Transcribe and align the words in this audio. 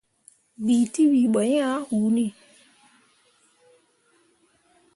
Bii 0.65 0.85
tewii 0.93 1.27
ɓo 1.33 1.41
ah 1.67 1.77
hunni. 1.89 2.25